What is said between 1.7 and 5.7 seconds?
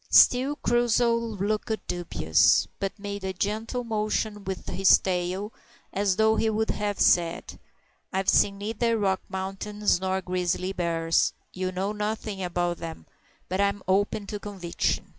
dubious, but made a gentle motion with his tail,